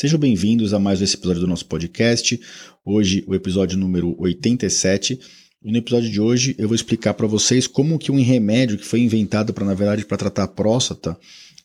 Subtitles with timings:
[0.00, 2.40] Sejam bem-vindos a mais esse episódio do nosso podcast.
[2.82, 5.20] Hoje, o episódio número 87.
[5.62, 8.86] E no episódio de hoje, eu vou explicar para vocês como que um remédio que
[8.86, 11.18] foi inventado para, na verdade, para tratar a próstata,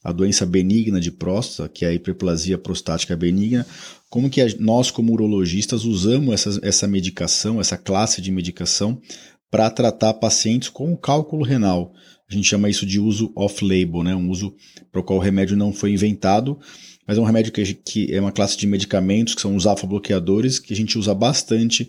[0.04, 3.66] a doença benigna de próstata, que é a hiperplasia prostática benigna,
[4.10, 9.02] como que nós, como urologistas, usamos essa, essa medicação, essa classe de medicação,
[9.50, 11.94] para tratar pacientes com cálculo renal.
[12.30, 14.16] A gente chama isso de uso off-label, né?
[14.16, 14.56] um uso
[14.92, 16.60] para o qual o remédio não foi inventado,
[17.08, 20.58] mas é um remédio que, que é uma classe de medicamentos que são os alfa-bloqueadores
[20.60, 21.88] que a gente usa bastante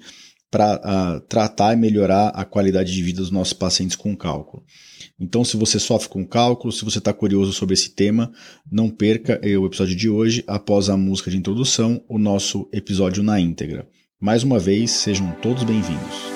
[0.50, 4.62] para uh, tratar e melhorar a qualidade de vida dos nossos pacientes com cálculo.
[5.18, 8.30] Então, se você sofre com cálculo, se você está curioso sobre esse tema,
[8.70, 13.40] não perca o episódio de hoje, após a música de introdução, o nosso episódio na
[13.40, 13.88] íntegra.
[14.20, 16.35] Mais uma vez, sejam todos bem-vindos.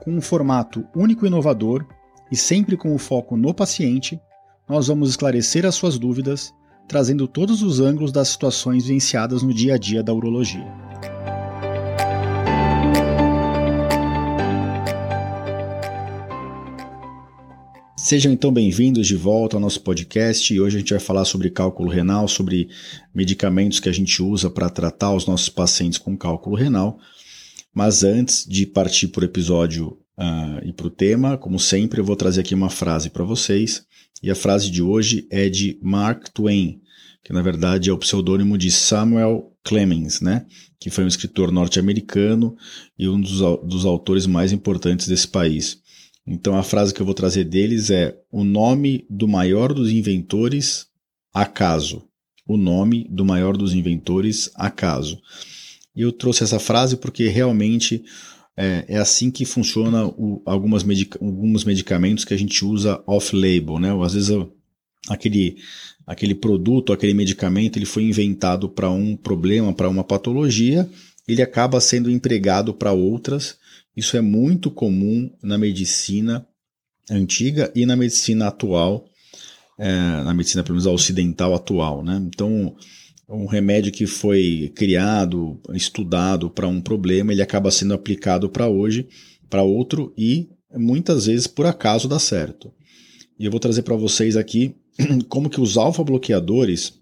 [0.00, 1.86] com um formato único e inovador
[2.32, 4.20] e sempre com o foco no paciente,
[4.68, 6.54] nós vamos esclarecer as suas dúvidas,
[6.88, 10.66] trazendo todos os ângulos das situações vivenciadas no dia a dia da urologia.
[17.96, 21.88] Sejam então bem-vindos de volta ao nosso podcast hoje a gente vai falar sobre cálculo
[21.88, 22.68] renal, sobre
[23.14, 26.98] medicamentos que a gente usa para tratar os nossos pacientes com cálculo renal.
[27.74, 32.04] Mas antes de partir para o episódio uh, e para o tema, como sempre, eu
[32.04, 33.84] vou trazer aqui uma frase para vocês.
[34.22, 36.80] E a frase de hoje é de Mark Twain,
[37.24, 40.46] que na verdade é o pseudônimo de Samuel Clemens, né?
[40.80, 42.56] que foi um escritor norte-americano
[42.98, 45.78] e um dos, dos autores mais importantes desse país.
[46.26, 50.86] Então a frase que eu vou trazer deles é: O nome do maior dos inventores,
[51.32, 52.02] acaso.
[52.46, 55.20] O nome do maior dos inventores, acaso.
[55.94, 58.04] E eu trouxe essa frase porque realmente
[58.56, 63.78] é, é assim que funciona o, algumas medica, alguns medicamentos que a gente usa off-label,
[63.78, 63.92] né?
[63.92, 64.30] Ou às vezes
[65.08, 65.56] aquele,
[66.06, 70.88] aquele produto, aquele medicamento, ele foi inventado para um problema, para uma patologia,
[71.26, 73.56] ele acaba sendo empregado para outras.
[73.96, 76.46] Isso é muito comum na medicina
[77.10, 79.06] antiga e na medicina atual,
[79.78, 82.22] é, na medicina pelo menos ocidental atual, né?
[82.26, 82.76] Então
[83.30, 89.06] um remédio que foi criado, estudado para um problema, ele acaba sendo aplicado para hoje,
[89.48, 92.72] para outro e muitas vezes por acaso dá certo.
[93.38, 94.74] E eu vou trazer para vocês aqui
[95.28, 96.94] como que os alfa-bloqueadores,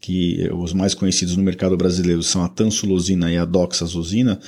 [0.00, 4.38] que os mais conhecidos no mercado brasileiro são a tansulosina e a doxazosina,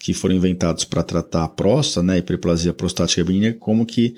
[0.00, 4.14] que foram inventados para tratar a próstata, né, hiperplasia prostática benigna, como que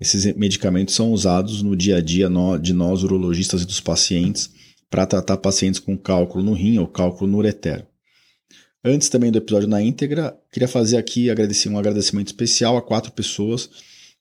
[0.00, 2.28] esses medicamentos são usados no dia a dia
[2.60, 4.50] de nós urologistas e dos pacientes
[4.90, 7.86] para tratar pacientes com cálculo no rim ou cálculo no ureter.
[8.84, 11.28] Antes também do episódio na íntegra, queria fazer aqui
[11.68, 13.70] um agradecimento especial a quatro pessoas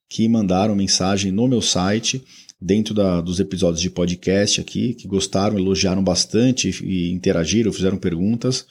[0.07, 2.23] que mandaram mensagem no meu site,
[2.61, 8.65] dentro da, dos episódios de podcast aqui, que gostaram, elogiaram bastante e interagiram, fizeram perguntas.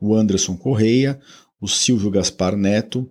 [0.00, 1.20] O Anderson Correia,
[1.60, 3.10] o Silvio Gaspar Neto,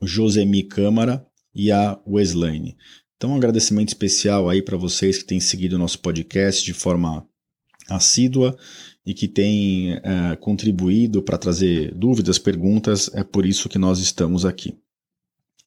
[0.00, 2.76] o Josemi Câmara e a Weslaine.
[3.16, 7.27] Então, um agradecimento especial aí para vocês que têm seguido o nosso podcast de forma
[7.88, 8.56] assídua
[9.04, 14.44] e que tem é, contribuído para trazer dúvidas, perguntas, é por isso que nós estamos
[14.44, 14.76] aqui.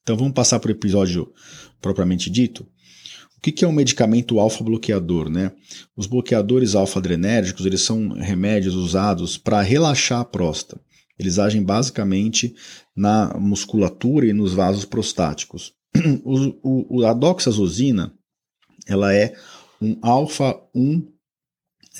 [0.03, 1.31] Então vamos passar para o episódio
[1.81, 2.67] propriamente dito.
[3.37, 5.27] O que é um medicamento alfa-bloqueador?
[5.27, 5.51] Né?
[5.97, 10.79] Os bloqueadores alfa-adrenérgicos eles são remédios usados para relaxar a próstata.
[11.17, 12.55] Eles agem basicamente
[12.95, 15.73] na musculatura e nos vasos prostáticos.
[16.23, 18.13] O, o, a doxazosina
[18.87, 19.33] ela é
[19.81, 21.07] um alfa-1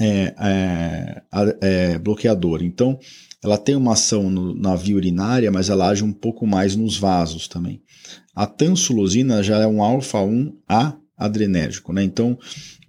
[0.01, 1.24] é, é,
[1.62, 2.63] é, bloqueador.
[2.63, 3.00] Então,
[3.44, 6.98] ela tem uma ação no, na via urinária, mas ela age um pouco mais nos
[6.98, 7.81] vasos também.
[8.36, 12.03] A tansulosina já é um alfa-1A adrenérgico, né?
[12.03, 12.38] Então,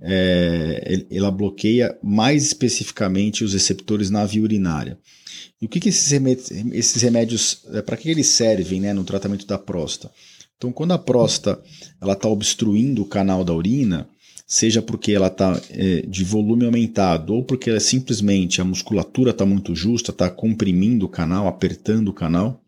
[0.01, 4.99] é, ela bloqueia mais especificamente os receptores na via urinária.
[5.61, 9.05] E o que, que esses remédios, esses remédios é, para que eles servem né, no
[9.05, 10.13] tratamento da próstata?
[10.57, 11.61] Então, quando a próstata
[12.01, 14.09] está obstruindo o canal da urina,
[14.47, 19.47] seja porque ela está é, de volume aumentado ou porque ela, simplesmente a musculatura está
[19.47, 22.63] muito justa, está comprimindo o canal, apertando o canal,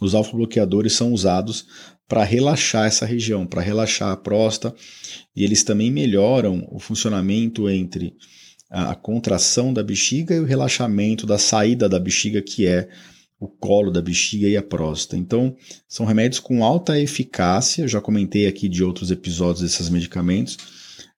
[0.00, 1.66] os alfa-bloqueadores são usados
[2.06, 4.74] para relaxar essa região, para relaxar a próstata,
[5.36, 8.14] e eles também melhoram o funcionamento entre
[8.70, 12.88] a contração da bexiga e o relaxamento da saída da bexiga, que é
[13.40, 15.16] o colo da bexiga e a próstata.
[15.16, 15.56] Então,
[15.86, 20.58] são remédios com alta eficácia, já comentei aqui de outros episódios desses medicamentos.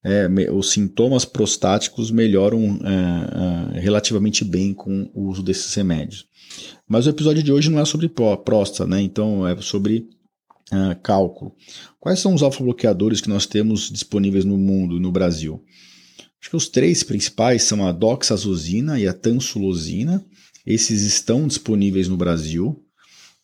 [0.02, 6.26] É, os sintomas prostáticos melhoram é, é, relativamente bem com o uso desses remédios.
[6.88, 9.00] Mas o episódio de hoje não é sobre próstata, né?
[9.00, 10.08] Então é sobre
[10.73, 11.55] uh, cálculo.
[11.99, 15.62] Quais são os alfa-bloqueadores que nós temos disponíveis no mundo e no Brasil?
[16.41, 20.25] Acho que os três principais são a doxazosina e a tansulosina.
[20.67, 22.82] Esses estão disponíveis no Brasil.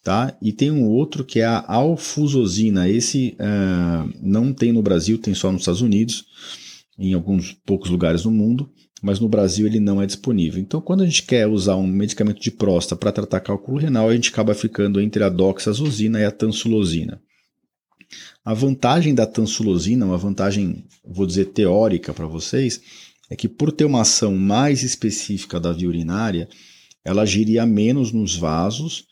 [0.06, 0.38] Tá?
[0.40, 2.88] E tem um outro que é a alfusosina.
[2.88, 6.24] Esse uh, não tem no Brasil, tem só nos Estados Unidos,
[6.96, 8.70] em alguns poucos lugares no mundo
[9.02, 10.60] mas no Brasil ele não é disponível.
[10.60, 14.14] Então, quando a gente quer usar um medicamento de próstata para tratar cálculo renal, a
[14.14, 17.20] gente acaba ficando entre a doxazosina e a tansulosina.
[18.44, 22.80] A vantagem da tansulosina, uma vantagem, vou dizer, teórica para vocês,
[23.30, 26.48] é que por ter uma ação mais específica da via urinária,
[27.04, 29.04] ela agiria menos nos vasos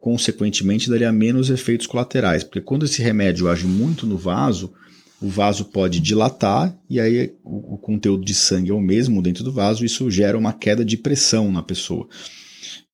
[0.00, 2.42] consequentemente, daria menos efeitos colaterais.
[2.42, 4.72] Porque quando esse remédio age muito no vaso,
[5.20, 9.44] o vaso pode dilatar e aí o, o, conteúdo de sangue é o mesmo dentro
[9.44, 12.08] do vaso, isso gera uma queda de pressão na pessoa.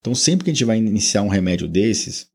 [0.01, 2.27] Então, sempre que a gente vai iniciar um remédio desses,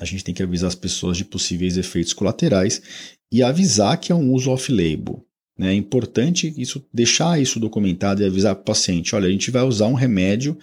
[0.00, 2.82] a gente tem que avisar as pessoas de possíveis efeitos colaterais
[3.30, 5.24] e avisar que é um uso off-label.
[5.56, 5.72] Né?
[5.72, 9.62] É importante isso, deixar isso documentado e avisar para o paciente: olha, a gente vai
[9.62, 10.58] usar um remédio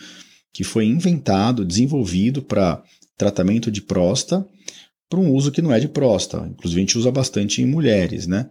[0.57, 2.81] que foi inventado, desenvolvido para
[3.15, 4.43] tratamento de próstata
[5.07, 6.47] para um uso que não é de próstata.
[6.47, 8.49] Inclusive, a gente usa bastante em mulheres, né?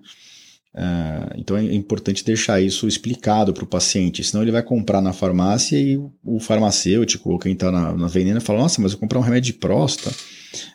[0.73, 5.13] Uh, então é importante deixar isso explicado para o paciente, senão ele vai comprar na
[5.13, 9.19] farmácia e o farmacêutico ou quem está na, na venena fala: Nossa, mas eu comprar
[9.19, 10.15] um remédio de próstata.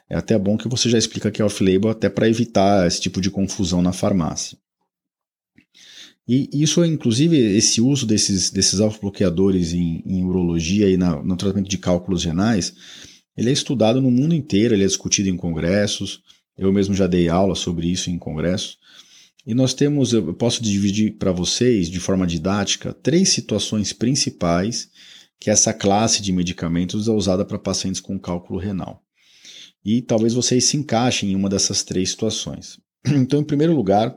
[0.10, 3.22] É até bom que você já explica que é off-label, até para evitar esse tipo
[3.22, 4.58] de confusão na farmácia.
[6.34, 11.70] E isso, inclusive, esse uso desses, desses alfa-bloqueadores em, em urologia e na, no tratamento
[11.70, 12.74] de cálculos renais
[13.36, 16.22] ele é estudado no mundo inteiro, ele é discutido em congressos.
[16.58, 18.78] Eu mesmo já dei aula sobre isso em congressos.
[19.46, 24.90] E nós temos, eu posso dividir para vocês, de forma didática, três situações principais
[25.40, 29.02] que essa classe de medicamentos é usada para pacientes com cálculo renal.
[29.84, 32.80] E talvez vocês se encaixem em uma dessas três situações.
[33.08, 34.16] Então, em primeiro lugar,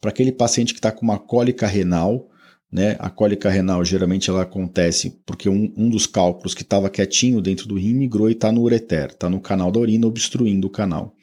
[0.00, 2.28] para aquele paciente que está com uma cólica renal,
[2.70, 2.96] né?
[2.98, 7.66] A cólica renal geralmente ela acontece porque um, um dos cálculos que estava quietinho dentro
[7.66, 11.14] do rim migrou e está no ureter, está no canal da urina, obstruindo o canal.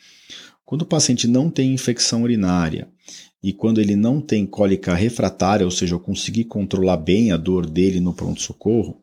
[0.66, 2.90] Quando o paciente não tem infecção urinária
[3.42, 7.70] e quando ele não tem cólica refratária, ou seja, eu consegui controlar bem a dor
[7.70, 9.00] dele no pronto-socorro,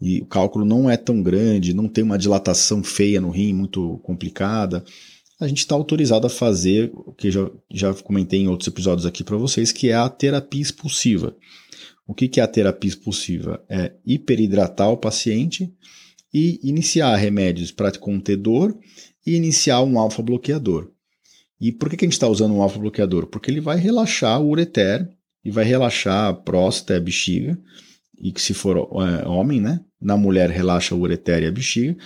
[0.00, 3.98] e o cálculo não é tão grande, não tem uma dilatação feia no rim, muito
[4.02, 4.84] complicada,
[5.40, 9.22] a gente está autorizado a fazer o que já, já comentei em outros episódios aqui
[9.22, 11.36] para vocês, que é a terapia expulsiva.
[12.06, 13.64] O que é a terapia expulsiva?
[13.68, 15.72] É hiperidratar o paciente
[16.32, 18.76] e iniciar remédios para conter dor
[19.26, 20.90] e iniciar um alfa-bloqueador.
[21.60, 23.26] E por que, a gente está usando um alfa-bloqueador?
[23.26, 25.08] Porque ele vai relaxar o ureter
[25.44, 27.58] e vai relaxar a próstata e a bexiga,
[28.20, 29.80] e que se for é, homem, né?
[30.00, 31.96] Na mulher relaxa o ureter e a bexiga,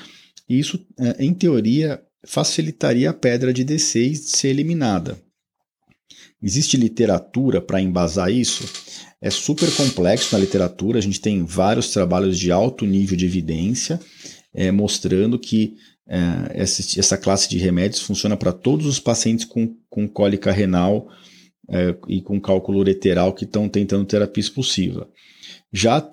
[0.49, 5.19] e isso, é, em teoria, facilitaria a pedra de descer e ser eliminada.
[6.43, 8.65] Existe literatura para embasar isso?
[9.21, 14.01] É super complexo na literatura, a gente tem vários trabalhos de alto nível de evidência
[14.53, 15.77] é, mostrando que
[16.09, 16.19] é,
[16.55, 21.09] essa, essa, classe de remédios funciona para todos os pacientes com, com cólica renal
[21.71, 25.09] é, e com cálculo ureteral que estão tentando terapia expulsiva.
[25.73, 26.07] Já,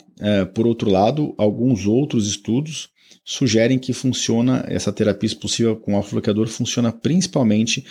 [0.53, 2.89] por outro lado, alguns outros estudos
[3.23, 7.85] sugerem que funciona essa terapia expulsiva com alfa-bloqueador funciona principalmente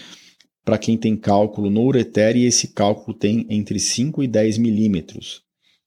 [0.65, 5.43] para quem tem cálculo no ureter e esse cálculo tem entre 5 e 10 milímetros.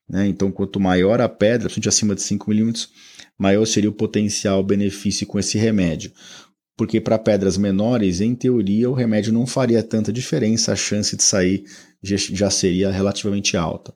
[0.10, 0.28] Né?
[0.28, 2.90] Então, quanto maior a pedra, acima de 5 milímetros,
[3.38, 6.12] maior seria o potencial benefício com esse remédio.
[6.76, 11.24] Porque para pedras menores, em teoria, o remédio não faria tanta diferença, a chance de
[11.24, 11.64] sair
[12.02, 13.94] já seria relativamente alta.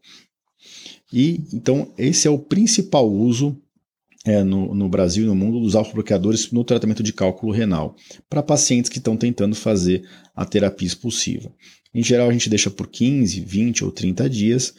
[1.12, 3.60] E então esse é o principal uso
[4.26, 7.96] é, no, no, Brasil e no mundo dos alfa-bloqueadores no tratamento de cálculo renal,
[8.28, 10.04] para pacientes que estão tentando fazer
[10.36, 11.52] a terapia expulsiva.
[11.94, 14.74] Em geral, a gente deixa por 15, 20 ou 30 dias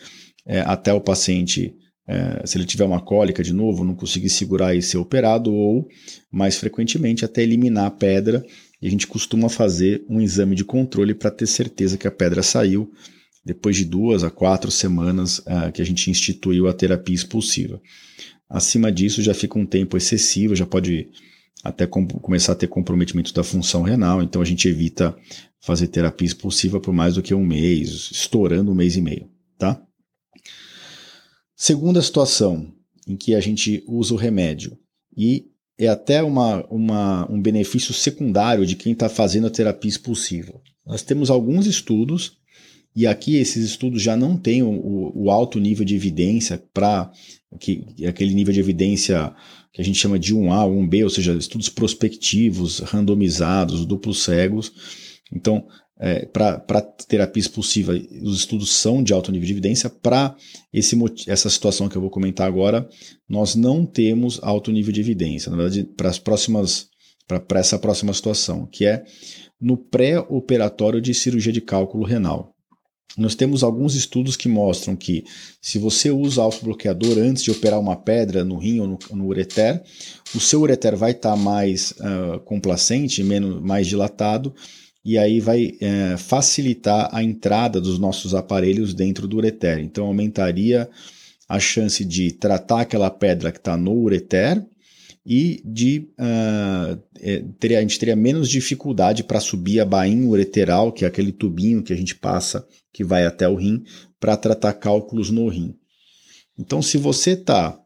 [0.45, 1.75] é, até o paciente,
[2.07, 5.87] é, se ele tiver uma cólica de novo, não conseguir segurar e ser operado, ou
[6.31, 8.45] mais frequentemente até eliminar a pedra.
[8.83, 12.43] E a gente costuma fazer um exame de controle para ter certeza que a pedra
[12.43, 12.93] saiu
[13.45, 17.81] depois de duas a quatro semanas uh, que a gente instituiu a terapia expulsiva.
[18.49, 21.09] Acima disso já fica um tempo excessivo, já pode
[21.65, 25.17] até com, começar a ter comprometimento da função renal, então a gente evita
[25.61, 29.83] fazer terapia expulsiva por mais do que um mês, estourando um mês e meio, tá?
[31.57, 32.73] Segunda situação
[33.07, 34.79] em que a gente usa o remédio
[35.17, 35.47] e
[35.79, 40.61] é até uma, uma, um benefício secundário de quem está fazendo a terapia expulsiva.
[40.85, 42.39] Nós temos alguns estudos,
[42.97, 47.13] e aqui esses estudos já não têm o, o alto nível de evidência para
[47.53, 49.35] aquele nível de evidência
[49.71, 54.73] que a gente chama de 1A ou 1B, ou seja, estudos prospectivos, randomizados, duplos cegos.
[55.31, 55.67] Então,
[56.01, 59.91] é, para terapia expulsiva, os estudos são de alto nível de evidência.
[59.91, 60.35] Para
[60.73, 62.89] essa situação que eu vou comentar agora,
[63.29, 65.51] nós não temos alto nível de evidência.
[65.51, 66.89] Na verdade, para as próximas,
[67.27, 69.05] para essa próxima situação, que é
[69.61, 72.56] no pré-operatório de cirurgia de cálculo renal.
[73.17, 75.25] Nós temos alguns estudos que mostram que
[75.61, 79.83] se você usa alfa-bloqueador antes de operar uma pedra no rim ou no, no ureter,
[80.35, 84.55] o seu ureter vai estar tá mais uh, complacente, menos, mais dilatado,
[85.03, 89.79] e aí vai uh, facilitar a entrada dos nossos aparelhos dentro do ureter.
[89.79, 90.89] Então aumentaria
[91.49, 94.63] a chance de tratar aquela pedra que está no ureter
[95.27, 101.05] e de uh, é, a gente teria menos dificuldade para subir a bainha ureteral, que
[101.05, 103.83] é aquele tubinho que a gente passa que vai até o rim,
[104.21, 105.75] para tratar cálculos no rim.
[106.57, 107.77] Então, se você está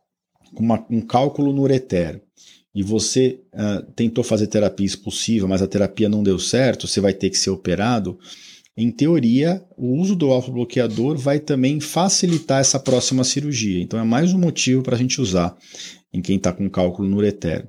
[0.55, 2.23] com uma, um cálculo no ureter
[2.75, 7.15] e você uh, tentou fazer terapia expulsiva, mas a terapia não deu certo, você vai
[7.15, 8.19] ter que ser operado.
[8.77, 13.81] Em teoria, o uso do alfa-bloqueador vai também facilitar essa próxima cirurgia.
[13.83, 15.57] Então, é mais um motivo para a gente usar
[16.13, 17.69] em quem está com cálculo no ureter.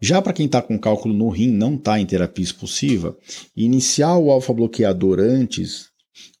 [0.00, 3.16] Já para quem está com cálculo no rim, não está em terapia expulsiva,
[3.56, 5.88] iniciar o alfa-bloqueador antes,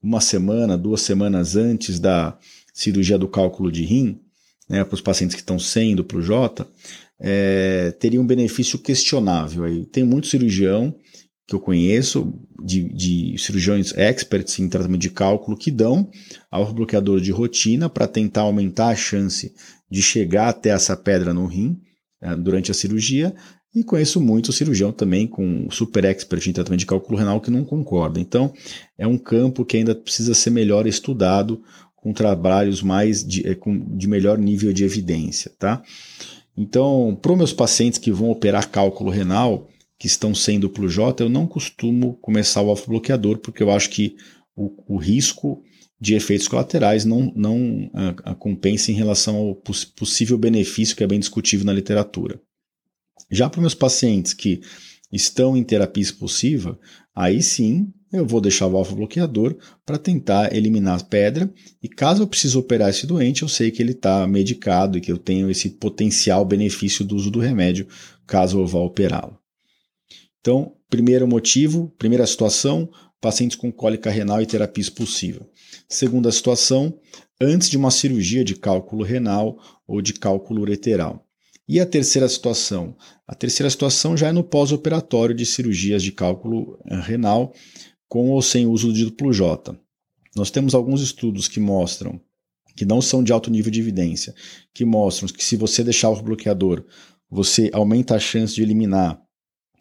[0.02, 2.38] uma semana, duas semanas antes da
[2.74, 4.20] cirurgia do cálculo de rim,
[4.68, 6.66] né, para os pacientes que estão sendo para o J,
[7.18, 9.64] é, teria um benefício questionável.
[9.64, 9.86] Aí.
[9.86, 10.94] Tem muito cirurgião
[11.46, 16.10] que eu conheço, de, de cirurgiões experts em tratamento de cálculo, que dão
[16.50, 19.54] alfa-bloqueador de rotina para tentar aumentar a chance
[19.88, 21.80] de chegar até essa pedra no rim
[22.20, 23.34] eh, durante a cirurgia.
[23.72, 27.64] E conheço muito cirurgião também com super expert em tratamento de cálculo renal que não
[27.64, 28.18] concorda.
[28.18, 28.52] Então,
[28.98, 31.62] é um campo que ainda precisa ser melhor estudado,
[31.94, 35.82] com trabalhos mais de, eh, com, de melhor nível de evidência, tá?
[36.56, 41.24] Então, para meus pacientes que vão operar cálculo renal, que estão sendo para o J,
[41.24, 44.16] eu não costumo começar o alfa-bloqueador, porque eu acho que
[44.54, 45.62] o, o risco
[46.00, 50.94] de efeitos colaterais não, não a, ah, a compensa em relação ao poss possível benefício
[50.94, 52.40] que é bem discutível na literatura.
[53.30, 54.60] Já para meus pacientes que
[55.10, 56.78] estão em terapia expulsiva,
[57.14, 62.26] aí sim eu vou deixar o alfa-bloqueador para tentar eliminar a pedra e caso eu
[62.26, 65.70] precise operar esse doente, eu sei que ele está medicado e que eu tenho esse
[65.70, 67.88] potencial benefício do uso do remédio
[68.26, 69.38] caso eu vá operá-lo.
[70.46, 72.88] Então, primeiro motivo, primeira situação,
[73.20, 75.44] pacientes com cólica renal e terapia expulsiva.
[75.88, 76.96] Segunda situação,
[77.40, 81.26] antes de uma cirurgia de cálculo renal ou de cálculo ureteral.
[81.68, 82.96] E a terceira situação?
[83.26, 87.52] A terceira situação já é no pós-operatório de cirurgias de cálculo eh, renal
[88.08, 89.76] com ou sem uso de duplo J.
[90.36, 92.20] Nós temos alguns estudos que mostram,
[92.76, 94.32] que não são de alto nível de evidência,
[94.72, 96.84] que mostram que se você deixar o bloqueador,
[97.28, 99.25] você aumenta a chance de eliminar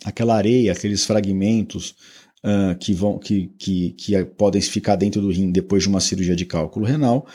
[0.04, 1.96] aquela areia, aqueles fragmentos
[2.44, 6.36] uh, que, vão, que, que, que podem ficar dentro do rim depois de uma cirurgia
[6.36, 7.28] de cálculo renal.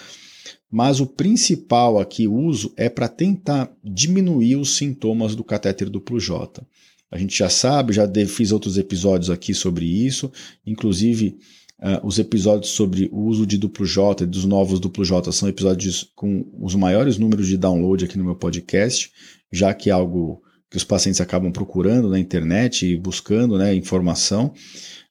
[0.71, 6.65] Mas o principal aqui, uso, é para tentar diminuir os sintomas do catéter duplo J.
[7.11, 10.31] A gente já sabe, já fiz outros episódios aqui sobre isso,
[10.65, 11.37] inclusive
[11.81, 15.49] uh, os episódios sobre o uso de duplo J e dos novos duplo J são
[15.49, 19.11] episódios com os maiores números de download aqui no meu podcast,
[19.51, 20.41] já que é algo
[20.71, 24.53] que os pacientes acabam procurando na internet e buscando né, informação,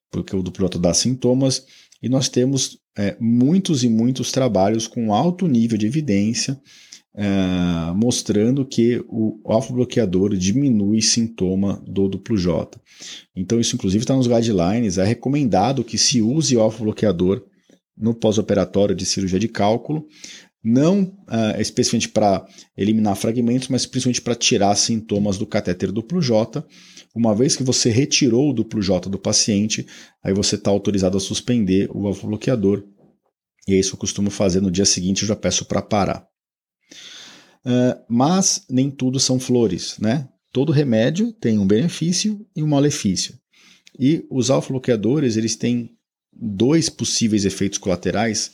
[0.10, 1.66] porque o duplo dá sintomas,
[2.01, 6.60] e nós temos é, muitos e muitos trabalhos com alto nível de evidência
[7.16, 12.80] é, mostrando que o alfa-bloqueador diminui sintoma do duplo J.
[13.36, 17.44] Então, isso inclusive está nos guidelines, é recomendado que se use o alfa-bloqueador
[17.98, 20.08] no pós-operatório de cirurgia de cálculo,
[20.63, 22.46] não uh, especificamente para
[22.78, 26.66] eliminar fragmentos, mas principalmente para tirar sintomas do catéter duplo J.
[27.16, 29.88] Uma vez que você retirou o duplo J do paciente,
[30.24, 32.84] aí você está autorizado a suspender o alfa-bloqueador.
[33.68, 36.28] E é isso que eu costumo fazer no dia seguinte, eu já peço para parar.
[37.66, 40.28] Uh, mas nem tudo são flores, né?
[40.51, 43.38] Todo remédio tem um benefício e um malefício.
[43.98, 45.92] E os alfa-bloqueadores, eles têm
[46.34, 48.51] dois possíveis efeitos colaterais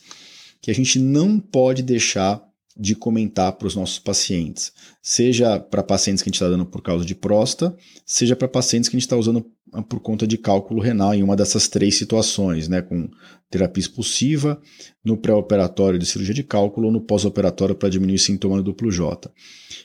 [0.66, 2.44] que a gente não pode deixar
[2.76, 6.82] de comentar para os nossos pacientes, seja para pacientes que a gente está dando por
[6.82, 10.36] causa de próstata, seja para pacientes que a gente está usando ah, por conta de
[10.36, 13.08] cálculo renal em uma dessas três situações, né, com
[13.48, 14.60] terapia expulsiva,
[15.04, 19.32] no pré-operatório de cirurgia de cálculo ou no pós-operatório para diminuir sintoma do duplo J.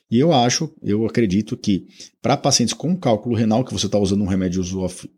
[0.09, 1.85] E eu acho, eu acredito que
[2.23, 4.63] para pacientes com cálculo renal, que você está usando um remédio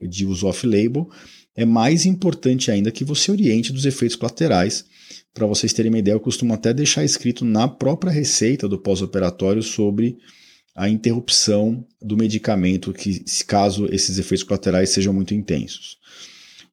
[0.01, 1.09] de uso off-label,
[1.55, 4.83] é mais importante ainda que você oriente dos efeitos colaterais
[5.33, 9.63] para vocês terem uma ideia, eu costumo até deixar escrito na própria receita do pós-operatório
[9.63, 10.17] sobre
[10.75, 15.97] a interrupção do medicamento, que caso esses efeitos colaterais sejam muito intensos.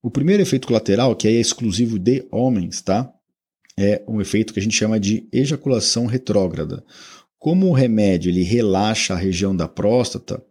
[0.03, 3.13] O primeiro efeito colateral, que é exclusivo de homens, tá?
[3.79, 6.83] É um efeito que a gente chama de ejaculação retrógrada.
[7.39, 10.43] Como o remédio ele relaxa a região da próstata,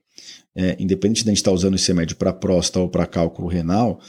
[0.55, 3.99] é, independente de a gente estar usando esse remédio para próstata ou para cálculo renal,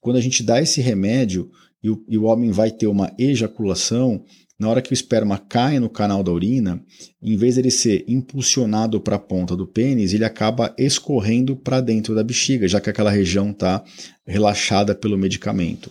[0.00, 1.50] quando a gente dá esse remédio,
[1.84, 4.24] e o, e o homem vai ter uma ejaculação,
[4.58, 6.82] na hora que o esperma cai no canal da urina,
[7.22, 12.14] em vez dele ser impulsionado para a ponta do pênis, ele acaba escorrendo para dentro
[12.14, 13.84] da bexiga, já que aquela região está
[14.26, 15.90] relaxada pelo medicamento.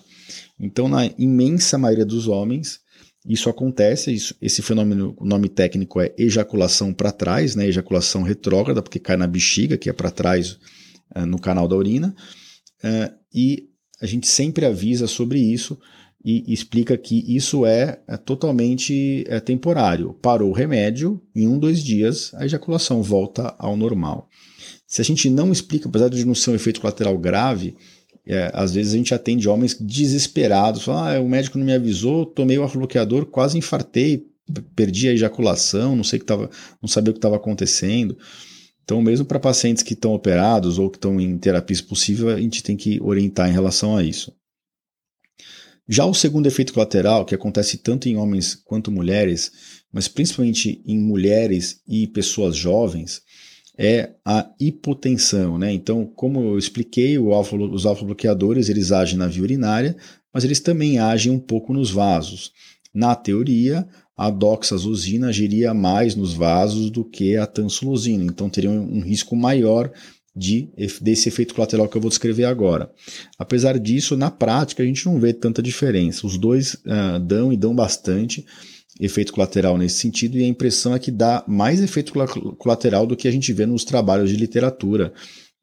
[0.59, 2.79] Então, na imensa maioria dos homens,
[3.23, 8.81] isso acontece, isso, esse fenômeno, o nome técnico é ejaculação para trás, né, ejaculação retrógrada,
[8.81, 10.57] porque cai na bexiga, que é para trás
[11.15, 12.15] uh, no canal da urina,
[12.83, 13.69] uh, e
[14.03, 15.79] a gente sempre avisa sobre isso
[16.25, 20.13] e explica que isso é, é totalmente é, temporário.
[20.22, 24.27] Parou o remédio, em um, dois dias a ejaculação volta ao normal.
[24.86, 27.77] Se a gente não explica, apesar de não ser um efeito colateral grave,
[28.27, 32.25] é, às vezes a gente atende homens desesperados, falam, ah, o médico não me avisou,
[32.25, 34.25] tomei o bloqueador, quase infartei,
[34.75, 36.50] perdi a ejaculação, não sei que tava,
[36.81, 38.17] não sabia o que estava acontecendo.
[38.83, 42.61] Então, mesmo para pacientes que estão operados ou que estão em terapia expulsiva, a gente
[42.61, 44.33] tem que orientar em relação a isso.
[45.87, 49.51] Já o segundo efeito colateral, que acontece tanto em homens quanto mulheres,
[49.91, 53.21] mas principalmente em mulheres e pessoas jovens,
[53.77, 55.57] é a hipotensão.
[55.57, 55.73] Né?
[55.73, 59.96] Então, como eu expliquei, alfa, os alfa-bloqueadores eles agem na via urinária,
[60.33, 62.51] mas eles também agem um pouco nos vasos.
[62.93, 69.01] Na teoria, a doxazosina agiria mais nos vasos do que a tansulosina, então teria um,
[69.01, 69.91] risco maior
[70.35, 70.69] de,
[71.01, 72.91] desse efeito colateral que eu vou descrever agora.
[73.37, 76.25] Apesar disso, na prática a gente não vê tanta diferença.
[76.25, 78.45] Os dois uh, dão e dão bastante
[78.99, 82.13] efeito colateral nesse sentido, e a impressão é que dá mais efeito
[82.57, 85.11] colateral do que a gente vê nos trabalhos de literatura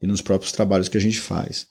[0.02, 1.66] e nos próprios trabalhos que a gente faz.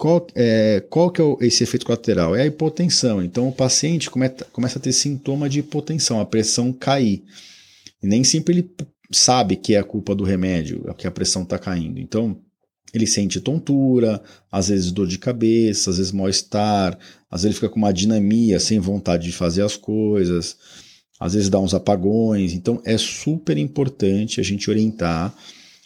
[0.00, 2.34] Qual, é, qual que é esse efeito colateral?
[2.34, 3.22] É a hipotensão.
[3.22, 7.22] Então o paciente começa, a ter sintoma de hipotensão, a pressão cair.
[8.02, 8.70] E nem sempre ele
[9.12, 12.00] sabe que é a culpa do remédio, que a pressão está caindo.
[12.00, 12.40] Então
[12.94, 16.98] ele sente tontura, às vezes dor de cabeça, às vezes mal-estar,
[17.30, 20.56] às vezes ele fica com uma dinamia, sem vontade de fazer as coisas,
[21.20, 22.54] às vezes dá uns apagões.
[22.54, 25.36] Então é super importante a gente orientar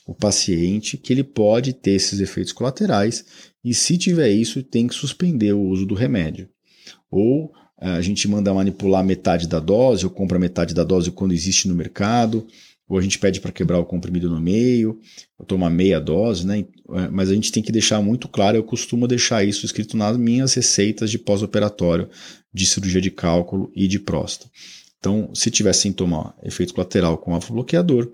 [0.07, 3.25] o paciente que ele pode ter esses efeitos colaterais
[3.65, 6.49] e se tiver isso, tem que suspender o uso do remédio.
[7.11, 7.51] Ou
[7.81, 11.67] eh, a gente manda manipular metade da dose, ou compra metade da dose quando existe
[11.67, 12.47] no mercado,
[12.87, 15.01] ou a gente pede para quebrar o comprimido no meio,
[15.39, 16.59] ou tomar meia dose, né?
[16.61, 20.17] Eh, mas a gente tem que deixar muito claro, eu costumo deixar isso escrito nas
[20.19, 22.11] minhas receitas de pós-operatório
[22.53, 24.51] de cirurgia de cálculo e de próstata.
[24.99, 28.13] Então, se tiver sintoma, efeito colateral com alfa-bloqueador, é,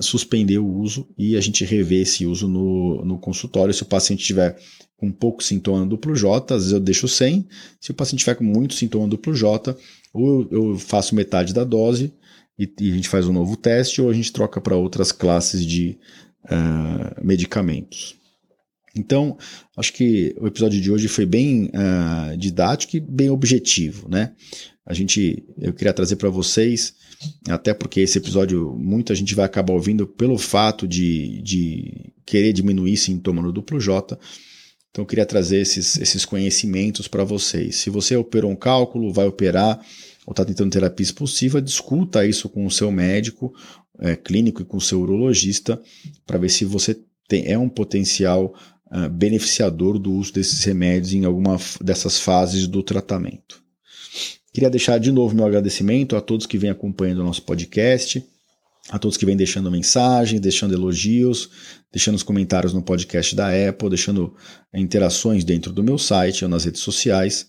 [0.00, 3.72] suspender o uso e a gente rever esse uso no, no consultório.
[3.72, 4.56] Se o paciente tiver
[4.96, 7.48] com pouco sintoma duplo J, às vezes eu deixo sem.
[7.80, 9.74] Se o paciente tiver com muito sintoma duplo J,
[10.12, 12.12] ou eu faço metade da dose
[12.58, 15.64] e, e a gente faz um novo teste, ou a gente troca para outras classes
[15.64, 15.98] de
[16.44, 18.16] uh, medicamentos.
[18.94, 19.38] Então,
[19.76, 24.34] acho que o episódio de hoje foi bem uh, didático e bem objetivo, né?
[24.84, 26.94] A gente, eu queria trazer para vocês
[27.48, 32.96] até porque esse episódio muita gente vai acabar ouvindo pelo fato de, de querer diminuir
[32.96, 34.18] sintoma no duplo J.
[34.90, 37.76] Então eu queria trazer esses, esses conhecimentos para vocês.
[37.76, 39.80] Se você operou um cálculo, vai operar
[40.26, 43.52] ou está tentando terapia expulsiva, discuta isso com o seu médico
[43.98, 45.80] é, clínico e com o seu urologista
[46.26, 48.54] para ver se você tem, é um potencial
[48.90, 53.62] uh, beneficiador do uso desses remédios em alguma dessas fases do tratamento.
[54.52, 58.24] Queria deixar de novo meu agradecimento a todos que vêm acompanhando o nosso podcast,
[58.88, 61.48] a todos que vêm deixando mensagens, deixando elogios,
[61.92, 64.34] deixando os comentários no podcast da Apple, deixando
[64.74, 67.46] interações dentro do meu site ou nas redes sociais.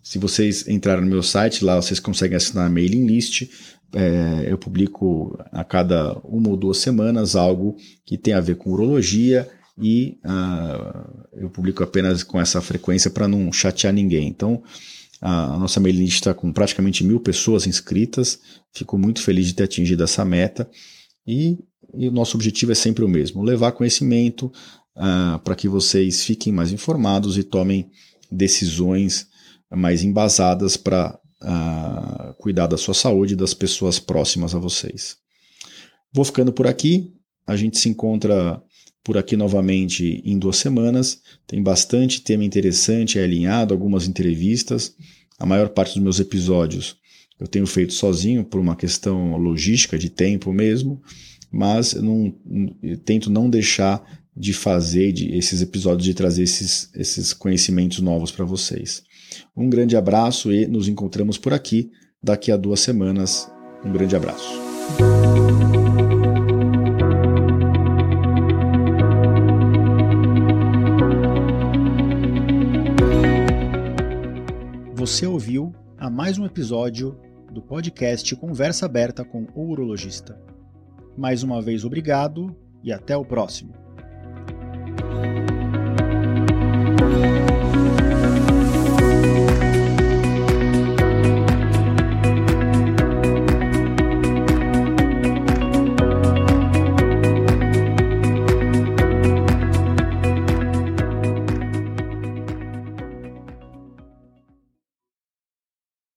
[0.03, 3.49] Se vocês entrarem no meu site, lá vocês conseguem assinar a mailing list.
[3.93, 8.71] É, eu publico a cada uma ou duas semanas algo que tem a ver com
[8.71, 9.49] urologia
[9.81, 14.27] e uh, eu publico apenas com essa frequência para não chatear ninguém.
[14.27, 14.61] Então,
[15.21, 18.39] a, nossa mailing list está com praticamente mil pessoas inscritas.
[18.73, 20.69] Fico muito feliz de ter atingido essa meta.
[21.25, 21.57] E,
[21.95, 24.51] e o nosso objetivo é sempre o mesmo: levar conhecimento
[24.99, 27.89] uh, para que vocês fiquem mais informados e tomem
[28.31, 29.27] decisões
[29.71, 35.17] mais embasadas para uh, cuidar da sua saúde e das pessoas próximas a vocês.
[36.13, 37.13] Vou ficando por aqui.
[37.47, 38.61] A gente se encontra
[39.03, 41.21] por aqui novamente em duas semanas.
[41.47, 44.93] Tem bastante tema interessante é alinhado, algumas entrevistas.
[45.39, 46.99] A maior parte dos meus episódios
[47.39, 51.01] eu tenho feito sozinho por uma questão logística de tempo mesmo,
[51.51, 52.33] mas eu não,
[52.81, 54.03] eu tento não deixar
[54.35, 59.03] de fazer de, esses episódios, de trazer esses, esses conhecimentos novos para vocês.
[59.55, 61.91] Um grande abraço e nos encontramos por aqui
[62.23, 63.51] daqui a duas semanas.
[63.83, 64.49] Um grande abraço.
[74.95, 77.19] Você ouviu a mais um episódio
[77.51, 80.48] do podcast Conversa Aberta com o Urologista.
[81.19, 83.73] Mais uma vez, obrigado e até o próximo.